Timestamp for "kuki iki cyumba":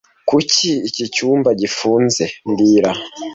0.29-1.49